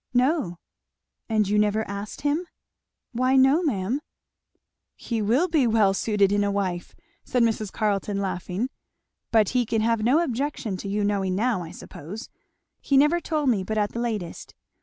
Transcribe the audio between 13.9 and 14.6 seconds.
the latest.